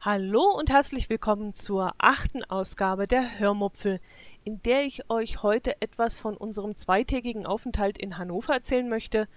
[0.00, 4.00] Hallo und herzlich willkommen zur achten Ausgabe der Hörmupfel,
[4.44, 9.28] in der ich euch heute etwas von unserem zweitägigen Aufenthalt in Hannover erzählen möchte.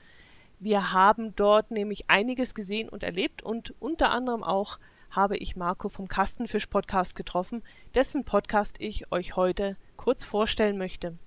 [0.60, 4.80] Wir haben dort nämlich einiges gesehen und erlebt und unter anderem auch
[5.10, 7.64] habe ich Marco vom Kastenfisch Podcast getroffen,
[7.96, 11.18] dessen Podcast ich euch heute kurz vorstellen möchte.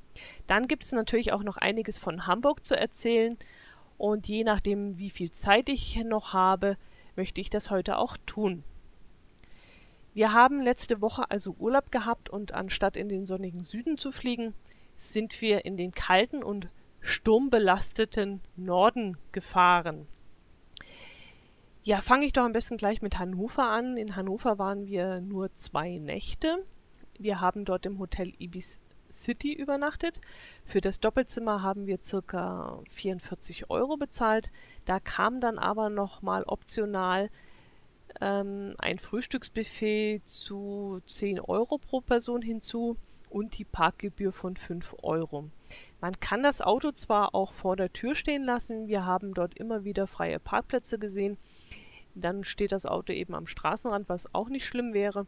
[0.46, 3.38] Dann gibt es natürlich auch noch einiges von Hamburg zu erzählen
[3.98, 6.76] und je nachdem, wie viel Zeit ich noch habe,
[7.16, 8.64] möchte ich das heute auch tun.
[10.14, 14.54] Wir haben letzte Woche also Urlaub gehabt und anstatt in den sonnigen Süden zu fliegen,
[14.96, 16.68] sind wir in den kalten und
[17.00, 20.06] sturmbelasteten Norden gefahren.
[21.82, 23.96] Ja, fange ich doch am besten gleich mit Hannover an.
[23.96, 26.64] In Hannover waren wir nur zwei Nächte.
[27.18, 30.20] Wir haben dort im Hotel Ibis City übernachtet.
[30.64, 32.80] Für das Doppelzimmer haben wir ca.
[32.90, 34.50] 44 Euro bezahlt.
[34.84, 37.30] Da kam dann aber nochmal optional
[38.20, 42.96] ähm, ein Frühstücksbuffet zu 10 Euro pro Person hinzu
[43.28, 45.48] und die Parkgebühr von 5 Euro.
[46.00, 49.84] Man kann das Auto zwar auch vor der Tür stehen lassen, wir haben dort immer
[49.84, 51.38] wieder freie Parkplätze gesehen,
[52.14, 55.26] dann steht das Auto eben am Straßenrand, was auch nicht schlimm wäre.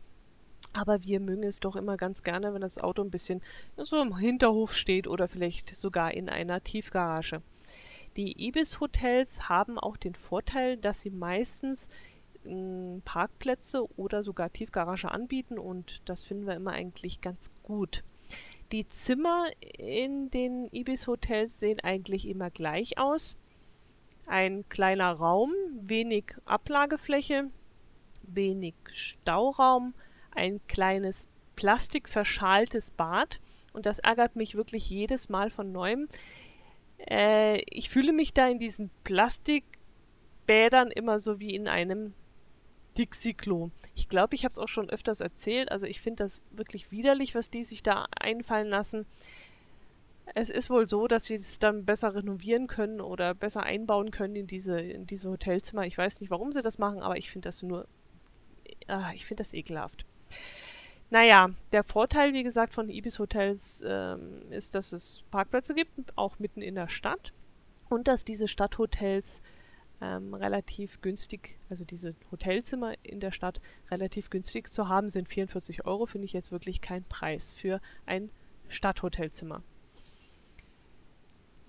[0.72, 3.42] Aber wir mögen es doch immer ganz gerne, wenn das Auto ein bisschen
[3.76, 7.42] so im Hinterhof steht oder vielleicht sogar in einer Tiefgarage.
[8.16, 11.88] Die Ibis-Hotels haben auch den Vorteil, dass sie meistens
[13.04, 18.02] Parkplätze oder sogar Tiefgarage anbieten und das finden wir immer eigentlich ganz gut.
[18.72, 19.46] Die Zimmer
[19.78, 23.36] in den Ibis-Hotels sehen eigentlich immer gleich aus.
[24.26, 27.50] Ein kleiner Raum, wenig Ablagefläche,
[28.22, 29.94] wenig Stauraum,
[30.34, 33.40] ein kleines plastikverschaltes Bad
[33.72, 36.08] und das ärgert mich wirklich jedes Mal von neuem.
[36.98, 42.14] Äh, ich fühle mich da in diesen Plastikbädern immer so wie in einem
[42.98, 43.70] Dixie-Klo.
[43.94, 45.70] Ich glaube, ich habe es auch schon öfters erzählt.
[45.70, 49.06] Also ich finde das wirklich widerlich, was die sich da einfallen lassen.
[50.34, 54.36] Es ist wohl so, dass sie es dann besser renovieren können oder besser einbauen können
[54.36, 55.86] in diese, in diese Hotelzimmer.
[55.86, 57.86] Ich weiß nicht, warum sie das machen, aber ich finde das nur.
[58.86, 60.06] Ah, ich finde das ekelhaft.
[61.10, 66.38] Naja, der Vorteil, wie gesagt, von Ibis Hotels ähm, ist, dass es Parkplätze gibt, auch
[66.38, 67.32] mitten in der Stadt.
[67.90, 69.42] Und dass diese Stadthotels
[70.00, 73.60] ähm, relativ günstig, also diese Hotelzimmer in der Stadt
[73.90, 75.28] relativ günstig zu haben sind.
[75.28, 78.30] 44 Euro finde ich jetzt wirklich kein Preis für ein
[78.68, 79.62] Stadthotelzimmer.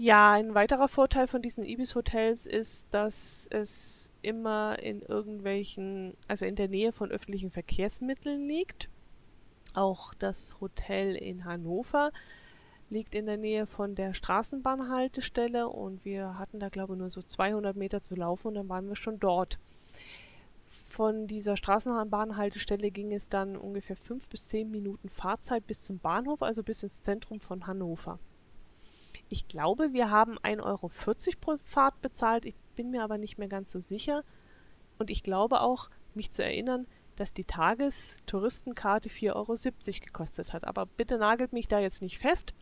[0.06, 6.58] Ja, ein weiterer Vorteil von diesen Ibis-Hotels ist, dass es immer in irgendwelchen, also in
[6.58, 8.90] der Nähe von öffentlichen Verkehrsmitteln liegt.
[9.74, 12.12] Auch das Hotel in Hannover
[12.90, 17.22] liegt in der Nähe von der Straßenbahnhaltestelle und wir hatten da glaube ich nur so
[17.22, 19.58] 200 Meter zu laufen und dann waren wir schon dort.
[20.90, 26.42] Von dieser Straßenbahnhaltestelle ging es dann ungefähr 5 bis 10 Minuten Fahrzeit bis zum Bahnhof,
[26.44, 28.20] also bis ins Zentrum von Hannover.
[29.34, 30.92] Ich glaube, wir haben 1,40 Euro
[31.42, 34.24] pro Fahrt bezahlt, ich bin mir aber nicht mehr ganz so sicher.
[35.00, 36.86] Und ich glaube auch, mich zu erinnern,
[37.16, 40.66] dass die Tagestouristenkarte 4,70 Euro gekostet hat.
[40.68, 42.54] Aber bitte nagelt mich da jetzt nicht fest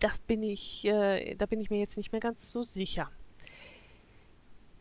[0.00, 3.10] das bin ich, äh, da bin ich mir jetzt nicht mehr ganz so sicher.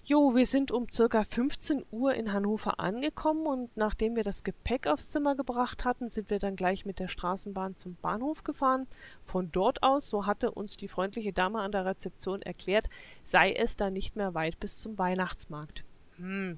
[0.09, 4.87] Jo, wir sind um circa 15 Uhr in Hannover angekommen und nachdem wir das Gepäck
[4.87, 8.87] aufs Zimmer gebracht hatten, sind wir dann gleich mit der Straßenbahn zum Bahnhof gefahren.
[9.23, 12.89] Von dort aus, so hatte uns die freundliche Dame an der Rezeption erklärt,
[13.23, 15.83] sei es da nicht mehr weit bis zum Weihnachtsmarkt.
[16.17, 16.57] Hm,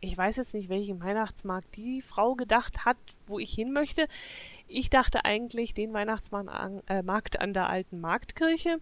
[0.00, 2.96] ich weiß jetzt nicht, welchen Weihnachtsmarkt die Frau gedacht hat,
[3.28, 4.08] wo ich hin möchte.
[4.66, 7.04] Ich dachte eigentlich den Weihnachtsmarkt an, äh,
[7.38, 8.80] an der alten Marktkirche,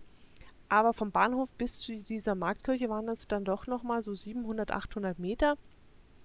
[0.69, 5.19] aber vom Bahnhof bis zu dieser Marktkirche waren es dann doch nochmal so 700, 800
[5.19, 5.57] Meter.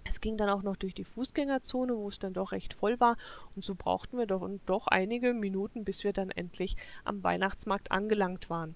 [0.05, 3.15] Es ging dann auch noch durch die Fußgängerzone, wo es dann doch recht voll war.
[3.55, 6.75] Und so brauchten wir doch, doch einige Minuten, bis wir dann endlich
[7.05, 8.75] am Weihnachtsmarkt angelangt waren.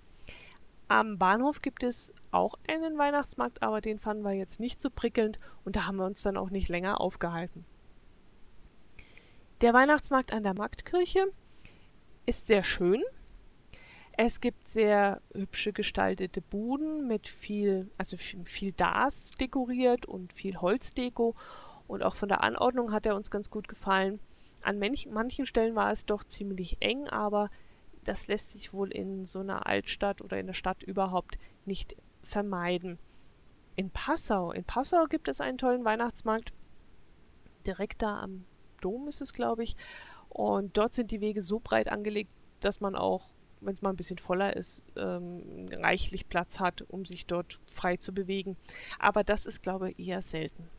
[0.88, 5.38] Am Bahnhof gibt es auch einen Weihnachtsmarkt, aber den fanden wir jetzt nicht so prickelnd
[5.66, 7.66] und da haben wir uns dann auch nicht länger aufgehalten.
[9.60, 11.25] Der Weihnachtsmarkt an der Marktkirche
[12.25, 13.04] ist sehr schön.
[14.19, 21.36] Es gibt sehr hübsche gestaltete Buden mit viel, also viel Das dekoriert und viel Holzdeko.
[21.88, 24.19] Und auch von der Anordnung hat er uns ganz gut gefallen.
[24.64, 27.52] An manchen Stellen war es doch ziemlich eng, aber
[28.06, 32.98] das lässt sich wohl in so einer Altstadt oder in der Stadt überhaupt nicht vermeiden.
[33.75, 36.54] In Passau, in Passau gibt es einen tollen Weihnachtsmarkt.
[37.68, 38.46] Direkt da am
[38.81, 39.75] Dom ist es, glaube ich.
[40.30, 42.31] Und dort sind die Wege so breit angelegt,
[42.62, 47.06] dass man auch wenn es mal ein bisschen voller ist, ähm, reichlich Platz hat, um
[47.06, 48.57] sich dort frei zu bewegen.
[49.00, 50.69] Aber das ist, glaube ich, eher selten.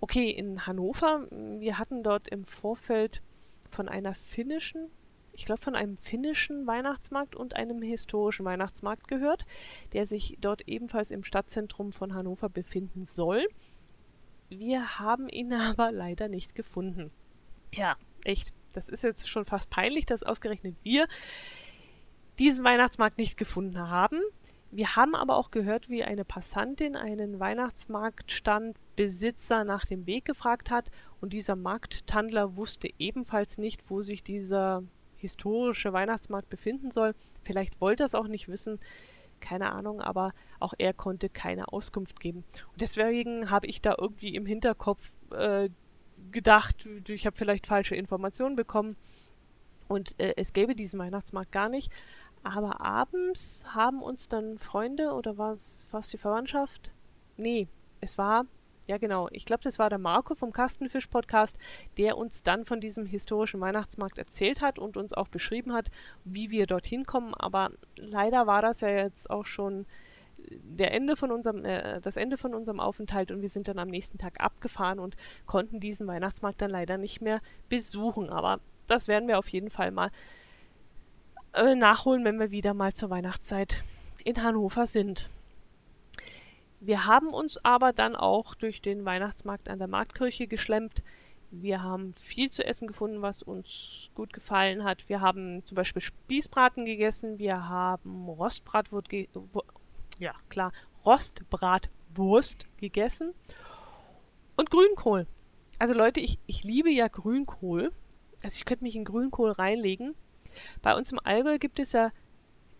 [0.00, 3.22] Okay, in Hannover, wir hatten dort im Vorfeld
[3.70, 4.90] von einer finnischen,
[5.32, 9.46] ich glaube von einem finnischen Weihnachtsmarkt und einem historischen Weihnachtsmarkt gehört,
[9.92, 13.46] der sich dort ebenfalls im Stadtzentrum von Hannover befinden soll.
[14.48, 17.10] Wir haben ihn aber leider nicht gefunden.
[17.74, 18.52] Ja, echt.
[18.72, 21.06] Das ist jetzt schon fast peinlich, dass ausgerechnet wir
[22.42, 24.18] diesen Weihnachtsmarkt nicht gefunden haben.
[24.72, 30.90] Wir haben aber auch gehört, wie eine Passantin einen Weihnachtsmarktstandbesitzer nach dem Weg gefragt hat
[31.20, 34.82] und dieser Markttandler wusste ebenfalls nicht, wo sich dieser
[35.14, 37.14] historische Weihnachtsmarkt befinden soll.
[37.44, 38.80] Vielleicht wollte er es auch nicht wissen,
[39.40, 42.42] keine Ahnung, aber auch er konnte keine Auskunft geben.
[42.72, 45.68] Und deswegen habe ich da irgendwie im Hinterkopf äh,
[46.32, 48.96] gedacht, ich habe vielleicht falsche Informationen bekommen
[49.92, 51.92] und äh, es gäbe diesen Weihnachtsmarkt gar nicht.
[52.42, 56.90] Aber abends haben uns dann Freunde oder war es die Verwandtschaft?
[57.36, 57.68] Nee,
[58.00, 58.46] es war,
[58.88, 61.56] ja genau, ich glaube, das war der Marco vom Kastenfisch-Podcast,
[61.98, 65.90] der uns dann von diesem historischen Weihnachtsmarkt erzählt hat und uns auch beschrieben hat,
[66.24, 67.32] wie wir dorthin kommen.
[67.34, 69.86] Aber leider war das ja jetzt auch schon
[70.48, 73.88] der Ende von unserem, äh, das Ende von unserem Aufenthalt und wir sind dann am
[73.88, 75.16] nächsten Tag abgefahren und
[75.46, 78.30] konnten diesen Weihnachtsmarkt dann leider nicht mehr besuchen.
[78.30, 80.10] Aber das werden wir auf jeden Fall mal
[81.52, 83.84] äh, nachholen, wenn wir wieder mal zur Weihnachtszeit
[84.24, 85.28] in Hannover sind.
[86.80, 91.02] Wir haben uns aber dann auch durch den Weihnachtsmarkt an der Marktkirche geschlemmt.
[91.50, 95.08] Wir haben viel zu essen gefunden, was uns gut gefallen hat.
[95.08, 97.38] Wir haben zum Beispiel Spießbraten gegessen.
[97.38, 99.28] Wir haben Rostbratwurst, ge
[100.18, 100.72] ja klar,
[101.04, 103.34] Rostbratwurst gegessen
[104.56, 105.26] und Grünkohl.
[105.78, 107.92] Also Leute, ich, ich liebe ja Grünkohl.
[108.42, 110.14] Also ich könnte mich in Grünkohl reinlegen.
[110.82, 112.10] Bei uns im Allgäu gibt es ja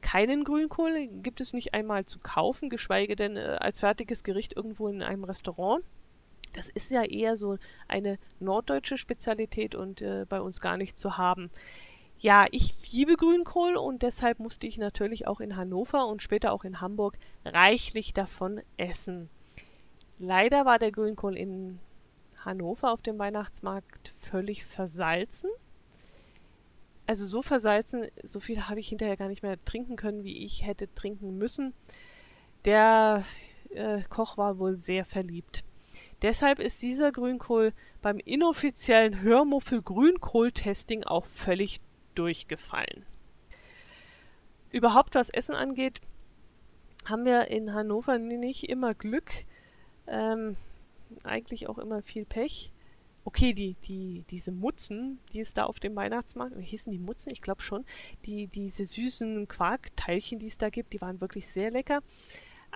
[0.03, 4.89] keinen Grünkohl, gibt es nicht einmal zu kaufen, geschweige denn äh, als fertiges Gericht irgendwo
[4.89, 5.85] in einem Restaurant.
[6.53, 7.57] Das ist ja eher so
[7.89, 11.51] eine norddeutsche Spezialität und äh, bei uns gar nicht zu haben.
[12.19, 16.65] Ja, ich liebe Grünkohl und deshalb musste ich natürlich auch in Hannover und später auch
[16.65, 19.31] in Hamburg reichlich davon essen.
[20.19, 21.81] Leider war der Grünkohl in
[22.45, 25.51] Hannover auf dem Weihnachtsmarkt völlig versalzen
[27.13, 30.67] also so versalzen, so viel habe ich hinterher gar nicht mehr trinken können, wie ich
[30.67, 31.75] hätte trinken müssen.
[32.65, 33.27] Der
[33.69, 35.63] äh, Koch war wohl sehr verliebt.
[36.23, 41.83] Deshalb ist dieser Grünkohl beim inoffiziellen Hörmuffel Grünkohl-Testing auch völlig
[42.15, 43.05] durchgefallen.
[44.71, 46.01] Überhaupt was Essen angeht,
[47.05, 49.33] haben wir in Hannover nicht immer Glück,
[50.07, 50.57] ähm,
[51.25, 52.73] eigentlich auch immer viel Pech
[53.25, 57.31] okay, die, die, diese Mutzen, die es da auf dem Weihnachtsmarkt, hießen die Mutzen?
[57.31, 57.85] Ich glaube schon,
[58.27, 62.01] die, diese süßen Quarkteilchen, die es da gibt, die waren wirklich sehr lecker.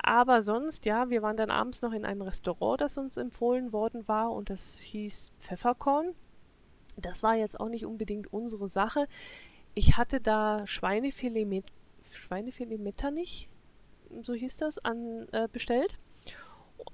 [0.03, 4.07] Aber sonst, ja, wir waren dann abends noch in einem Restaurant, das uns empfohlen worden
[4.07, 6.15] war und das hieß Pfefferkorn.
[6.97, 9.09] Das war jetzt auch nicht unbedingt unsere Sache.
[9.75, 11.65] Ich hatte da Schweinefilet mit
[12.13, 13.49] Schweinefilet Metternich,
[14.23, 15.99] so hieß das, an, äh, bestellt.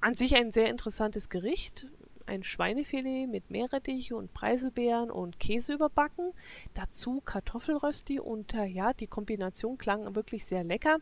[0.01, 1.89] An sich ein sehr interessantes Gericht,
[2.27, 6.33] ein Schweinefilet mit Meerrettich und Preiselbeeren und Käse überbacken.
[6.75, 10.99] Dazu Kartoffelrösti und äh, ja, die Kombination klang wirklich sehr lecker.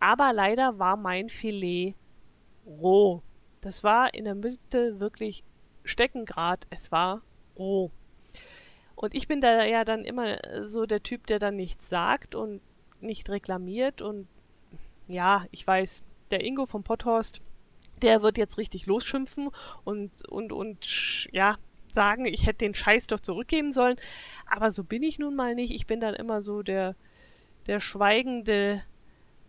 [0.00, 1.94] Aber leider war mein Filet
[2.66, 3.22] roh.
[3.60, 5.44] Das war in der Mitte wirklich
[5.84, 6.66] steckengrad.
[6.70, 7.22] Es war
[7.56, 7.90] roh.
[8.94, 12.60] Und ich bin da ja dann immer so der Typ, der dann nichts sagt und
[13.00, 14.02] nicht reklamiert.
[14.02, 14.28] Und
[15.08, 17.40] ja, ich weiß, der Ingo vom Potthorst,
[18.02, 19.50] der wird jetzt richtig losschimpfen
[19.84, 21.56] und, und, und, ja,
[21.92, 23.96] sagen, ich hätte den Scheiß doch zurückgeben sollen.
[24.46, 25.72] Aber so bin ich nun mal nicht.
[25.72, 26.94] Ich bin dann immer so der,
[27.66, 28.82] der Schweigende,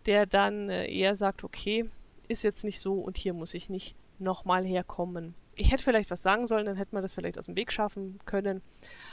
[0.06, 1.88] der dann äh, eher sagt, okay,
[2.28, 5.34] ist jetzt nicht so und hier muss ich nicht nochmal herkommen.
[5.56, 8.18] Ich hätte vielleicht was sagen sollen, dann hätte man das vielleicht aus dem Weg schaffen
[8.24, 8.60] können.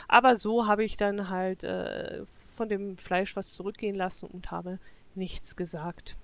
[0.07, 2.23] Aber so habe ich dann halt äh,
[2.55, 4.79] von dem Fleisch was zurückgehen lassen und habe
[5.13, 6.15] nichts gesagt.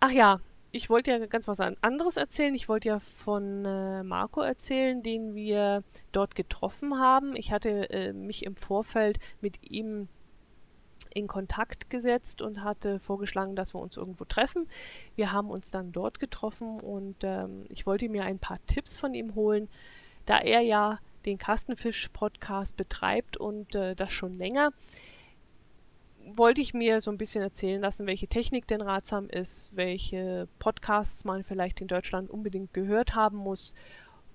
[0.00, 0.40] Ach ja,
[0.72, 2.54] ich wollte ja ganz was anderes erzählen.
[2.54, 5.82] Ich wollte ja von äh, Marco erzählen, den wir
[6.12, 7.34] dort getroffen haben.
[7.36, 10.08] Ich hatte äh, mich im Vorfeld mit ihm
[11.14, 14.68] in Kontakt gesetzt und hatte vorgeschlagen, dass wir uns irgendwo treffen.
[15.14, 19.14] Wir haben uns dann dort getroffen und ähm, ich wollte mir ein paar Tipps von
[19.14, 19.68] ihm holen,
[20.26, 24.72] da er ja den Kastenfisch-Podcast betreibt und äh, das schon länger
[26.34, 31.24] wollte ich mir so ein bisschen erzählen lassen, welche Technik denn ratsam ist, welche Podcasts
[31.24, 33.74] man vielleicht in Deutschland unbedingt gehört haben muss.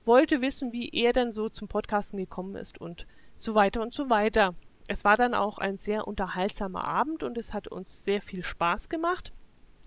[0.05, 3.05] Wollte wissen, wie er denn so zum Podcasten gekommen ist und
[3.36, 4.55] so weiter und so weiter.
[4.88, 8.89] es war dann auch ein sehr unterhaltsamer Abend und es hat uns sehr viel Spaß
[8.89, 9.31] gemacht.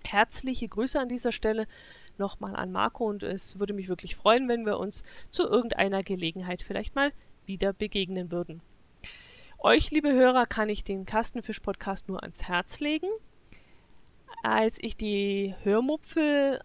[0.07, 1.67] Herzliche Grüße an dieser Stelle
[2.17, 6.63] nochmal an Marco und es würde mich wirklich freuen, wenn wir uns zu irgendeiner Gelegenheit
[6.63, 7.13] vielleicht mal
[7.45, 8.63] wieder begegnen würden.
[9.67, 13.09] Euch, liebe Hörer, kann ich den Kastenfisch-Podcast nur ans Herz legen.
[14.43, 16.61] Als ich die Hörmupfel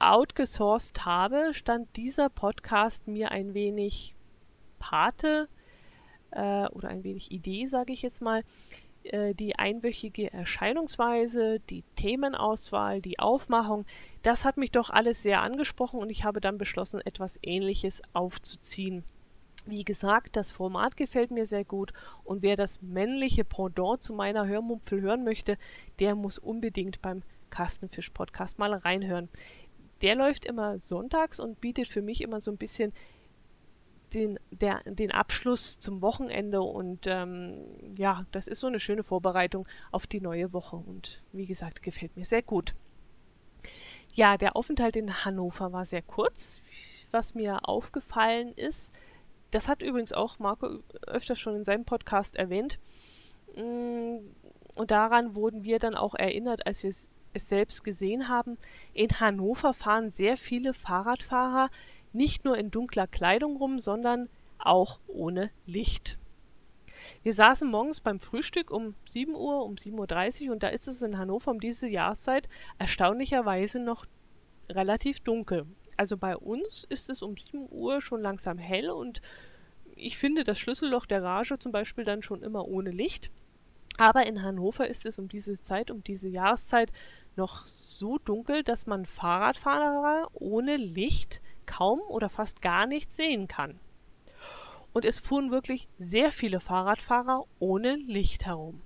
[0.00, 4.16] outgesourced habe, stand dieser Podcast mir ein wenig
[4.80, 5.48] Pate
[6.32, 8.42] äh, oder ein wenig Idee, sage ich jetzt mal.
[9.04, 13.86] Äh, die einwöchige Erscheinungsweise, die Themenauswahl, die Aufmachung,
[14.22, 19.04] das hat mich doch alles sehr angesprochen und ich habe dann beschlossen, etwas Ähnliches aufzuziehen.
[19.66, 21.92] Wie gesagt, das Format gefällt mir sehr gut
[22.24, 25.58] und wer das männliche Pendant zu meiner Hörmupfel hören möchte,
[25.98, 29.28] der muss unbedingt beim Kastenfisch-Podcast mal reinhören.
[30.02, 32.92] Der läuft immer sonntags und bietet für mich immer so ein bisschen
[34.14, 39.68] den, der, den Abschluss zum Wochenende und ähm, ja, das ist so eine schöne Vorbereitung
[39.92, 42.74] auf die neue Woche und wie gesagt, gefällt mir sehr gut.
[44.12, 46.60] Ja, der Aufenthalt in Hannover war sehr kurz.
[47.12, 48.92] Was mir aufgefallen ist,
[49.50, 52.78] das hat übrigens auch Marco öfters schon in seinem Podcast erwähnt.
[53.56, 54.18] Mm,
[54.74, 58.58] und daran wurden wir dann auch erinnert, als wir es selbst gesehen haben.
[58.92, 61.70] In Hannover fahren sehr viele Fahrradfahrer
[62.12, 64.28] nicht nur in dunkler Kleidung rum, sondern
[64.58, 66.18] auch ohne Licht.
[67.22, 71.02] Wir saßen morgens beim Frühstück um 7 Uhr, um 7.30 Uhr und da ist es
[71.02, 74.06] in Hannover um diese Jahreszeit erstaunlicherweise noch
[74.68, 75.66] relativ dunkel.
[76.00, 79.20] Also bei uns ist es um 7 Uhr schon langsam hell und
[79.94, 83.30] ich finde das Schlüsselloch der Rage zum Beispiel dann schon immer ohne Licht.
[83.98, 86.90] Aber in Hannover ist es um diese Zeit, um diese Jahreszeit
[87.36, 93.78] noch so dunkel, dass man Fahrradfahrer ohne Licht kaum oder fast gar nicht sehen kann.
[94.94, 98.80] Und es fuhren wirklich sehr viele Fahrradfahrer ohne Licht herum.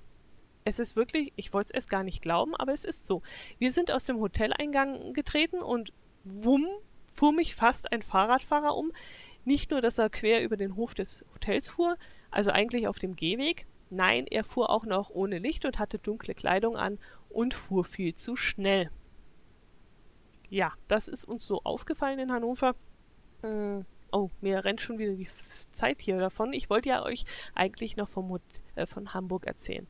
[0.65, 3.23] Es ist wirklich, ich wollte es erst gar nicht glauben, aber es ist so.
[3.61, 5.93] Wir sind aus dem Hoteleingang getreten und
[6.25, 6.67] wumm,
[7.15, 8.93] fuhr mich fast ein Fahrradfahrer um.
[9.45, 11.97] Nicht nur, dass er quer über den Hof des Hotels fuhr,
[12.31, 16.35] also eigentlich auf dem Gehweg, nein, er fuhr auch noch ohne Licht und hatte dunkle
[16.35, 18.91] Kleidung an und fuhr viel zu schnell
[20.55, 22.77] ja, das ist uns so aufgefallen in Hannover.
[23.43, 25.29] Hm, oh, mir rennt schon wieder die
[25.73, 26.53] Zeit hier davon.
[26.53, 28.39] Ich wollte ja euch eigentlich noch vom,
[28.77, 29.89] äh, von Hamburg erzählen.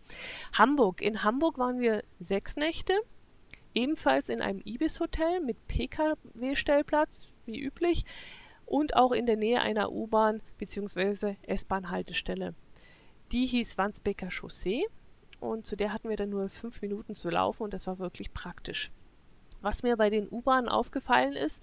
[0.55, 1.03] Hamburg.
[1.03, 2.95] In Hamburg waren wir sechs Nächte,
[3.75, 8.05] ebenfalls in einem Ibis-Hotel mit Pkw-Stellplatz, wie üblich,
[8.67, 11.37] und auch in der Nähe einer U-Bahn bzw.
[11.43, 12.55] S-Bahn-Haltestelle.
[13.33, 14.87] Die hieß Wandsbeker Chaussee
[15.41, 18.33] und zu der hatten wir dann nur fünf Minuten zu laufen und das war wirklich
[18.33, 18.91] praktisch.
[19.61, 21.63] Was mir bei den U-Bahnen aufgefallen ist,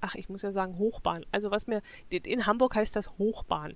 [0.00, 1.24] ach, ich muss ja sagen Hochbahn.
[1.32, 3.72] Also was mir, in Hamburg heißt das Hochbahn.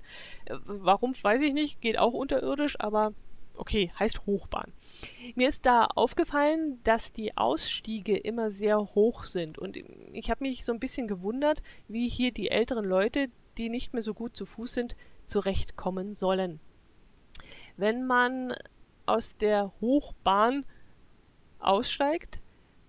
[0.46, 3.12] Äh, warum, weiß ich nicht, geht auch unterirdisch, aber
[3.62, 4.72] okay, heißt Hochbahn.
[5.34, 10.64] Mir ist da aufgefallen, dass die Ausstiege immer sehr hoch sind und ich habe mich
[10.64, 14.46] so ein bisschen gewundert, wie hier die älteren Leute, die nicht mehr so gut zu
[14.46, 16.60] Fuß sind, zurechtkommen sollen.
[17.76, 18.54] Wenn man
[19.06, 20.64] aus der Hochbahn
[21.58, 22.40] aussteigt,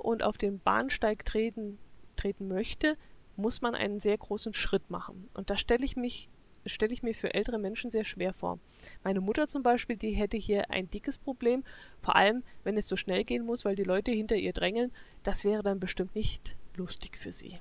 [0.03, 1.79] und auf den Bahnsteig treten,
[2.17, 2.97] treten möchte,
[3.35, 5.29] muss man einen sehr großen Schritt machen.
[5.33, 6.29] Und da stelle ich mich
[6.65, 8.59] stelle ich mir für ältere Menschen sehr schwer vor.
[9.03, 11.63] Meine Mutter zum Beispiel, die hätte hier ein dickes Problem,
[12.01, 14.91] vor allem wenn es so schnell gehen muss, weil die Leute hinter ihr drängeln.
[15.23, 17.59] Das wäre dann bestimmt nicht lustig für sie.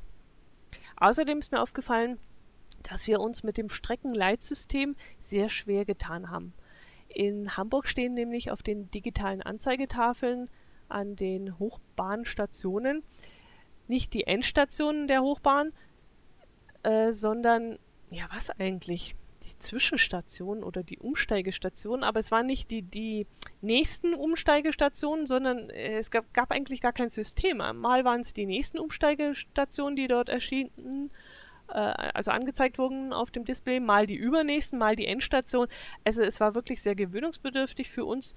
[0.97, 2.19] Außerdem ist mir aufgefallen,
[2.83, 6.53] dass wir uns mit dem Streckenleitsystem sehr schwer getan haben.
[7.09, 10.49] In Hamburg stehen nämlich auf den digitalen Anzeigetafeln
[10.89, 13.03] an den Hochbahnstationen
[13.89, 15.73] nicht die Endstationen der Hochbahn,
[16.83, 17.79] äh, sondern,
[18.13, 19.15] ja, was eigentlich?
[19.45, 23.27] Die Zwischenstationen oder die Umsteigestationen, aber es waren nicht die, die
[23.61, 27.57] nächsten Umsteigestationen, sondern äh, es gab, gab, eigentlich gar kein System.
[27.57, 31.11] Mal waren es die nächsten Umsteigestationen, die dort erschienen,
[31.69, 35.67] äh, also angezeigt wurden auf dem Display, mal die übernächsten, mal die Endstation.
[36.05, 38.37] Also es war wirklich sehr gewöhnungsbedürftig für uns,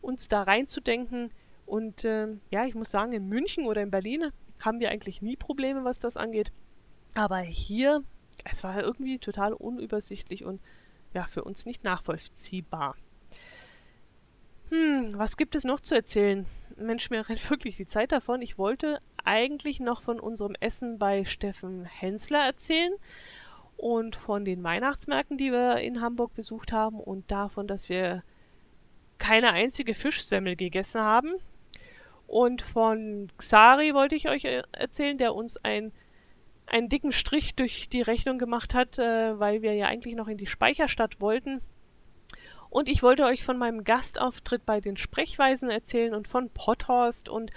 [0.00, 1.32] uns da reinzudenken,
[1.66, 4.30] und äh, ja, ich muss sagen, in München oder in Berlin
[4.60, 6.52] haben wir eigentlich nie Probleme, was das angeht.
[7.14, 8.04] Aber hier,
[8.50, 10.60] es war irgendwie total unübersichtlich und
[11.14, 12.96] ja, für uns nicht nachvollziehbar.
[14.70, 16.46] Hm, was gibt es noch zu erzählen?
[16.76, 18.42] Mensch, mir rennt wirklich die Zeit davon.
[18.42, 22.92] Ich wollte eigentlich noch von unserem Essen bei Steffen Hensler erzählen
[23.76, 28.22] und von den Weihnachtsmärkten, die wir in Hamburg besucht haben und davon, dass wir
[29.18, 31.34] keine einzige Fischsemmel gegessen haben.
[32.26, 35.92] Und von Xari wollte ich euch äh, erzählen, der uns ein,
[36.66, 40.38] einen dicken Strich durch die Rechnung gemacht hat, äh, weil wir ja eigentlich noch in
[40.38, 41.60] die Speicherstadt wollten.
[42.70, 47.52] Und ich wollte euch von meinem Gastauftritt bei den Sprechweisen erzählen und von Potthorst und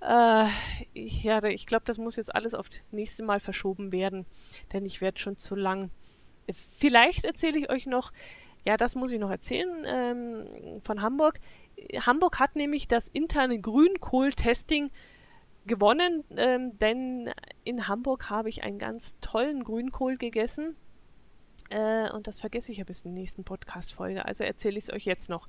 [0.00, 0.46] äh,
[0.94, 4.26] ich, ja, ich glaube, das muss jetzt alles auf das nächste Mal verschoben werden,
[4.72, 5.90] denn ich werde schon zu lang.
[6.78, 8.12] Vielleicht erzähle ich euch noch,
[8.64, 11.40] ja, das muss ich noch erzählen, ähm, von Hamburg.
[11.94, 14.90] Hamburg hat nämlich das interne Grünkohl-Testing
[15.66, 17.30] gewonnen, ähm, denn
[17.64, 20.76] in Hamburg habe ich einen ganz tollen Grünkohl gegessen.
[21.70, 24.92] Äh, und das vergesse ich ja bis in der nächsten Podcast-Folge, also erzähle ich es
[24.92, 25.48] euch jetzt noch.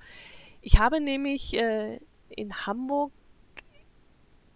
[0.61, 3.11] Ich habe nämlich äh, in Hamburg,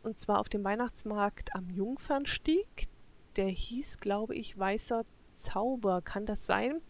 [0.03, 2.87] und zwar auf dem Weihnachtsmarkt am Jungfernstieg,
[3.35, 6.81] der hieß, glaube ich, Weißer Zauber, kann das sein?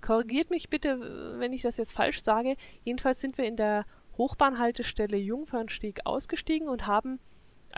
[0.00, 2.56] Korrigiert mich bitte, wenn ich das jetzt falsch sage.
[2.84, 3.84] Jedenfalls sind wir in der
[4.16, 7.18] Hochbahnhaltestelle Jungfernstieg ausgestiegen und haben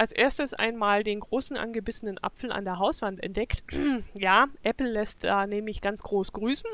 [0.00, 3.62] als erstes einmal den großen angebissenen Apfel an der Hauswand entdeckt.
[4.14, 6.71] ja, Apple lässt da nämlich ganz groß grüßen.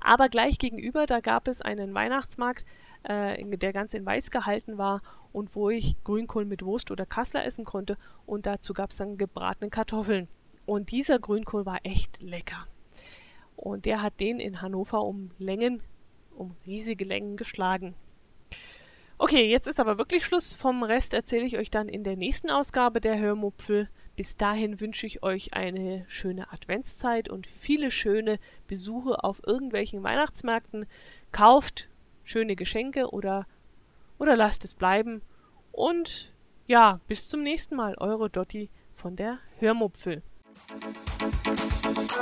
[0.00, 2.64] Aber gleich gegenüber, da gab es einen Weihnachtsmarkt,
[3.02, 7.44] äh, der ganz in weiß gehalten war und wo ich Grünkohl mit Wurst oder Kassler
[7.44, 7.98] essen konnte.
[8.24, 10.28] Und dazu gab es dann gebratene Kartoffeln.
[10.64, 12.66] Und dieser Grünkohl war echt lecker.
[13.54, 15.82] Und der hat den in Hannover um Längen,
[16.34, 17.94] um riesige Längen geschlagen.
[19.20, 20.52] Okay, jetzt ist aber wirklich Schluss.
[20.52, 23.88] Vom Rest erzähle ich euch dann in der nächsten Ausgabe der Hörmupfel.
[24.14, 30.86] Bis dahin wünsche ich euch eine schöne Adventszeit und viele schöne Besuche auf irgendwelchen Weihnachtsmärkten.
[31.32, 31.88] Kauft
[32.22, 33.46] schöne Geschenke oder,
[34.18, 35.22] oder lasst es bleiben.
[35.72, 36.32] Und
[36.66, 37.96] ja, bis zum nächsten Mal.
[37.98, 40.22] Eure Dotti von der Hörmupfel.
[42.18, 42.20] ♪